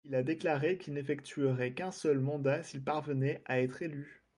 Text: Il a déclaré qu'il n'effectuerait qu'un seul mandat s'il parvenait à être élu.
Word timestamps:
Il 0.05 0.15
a 0.15 0.23
déclaré 0.23 0.79
qu'il 0.79 0.93
n'effectuerait 0.95 1.73
qu'un 1.75 1.91
seul 1.91 2.19
mandat 2.19 2.63
s'il 2.63 2.81
parvenait 2.83 3.43
à 3.45 3.61
être 3.61 3.83
élu. 3.83 4.23